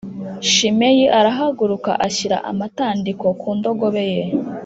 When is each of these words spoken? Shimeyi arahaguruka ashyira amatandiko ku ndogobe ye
Shimeyi 0.51 1.05
arahaguruka 1.19 1.91
ashyira 2.07 2.37
amatandiko 2.51 3.25
ku 3.39 3.49
ndogobe 3.57 4.03
ye 4.13 4.23